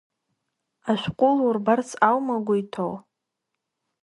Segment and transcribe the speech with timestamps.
[0.91, 2.93] Ашәҟәы лурбарц аума угәы иҭоу?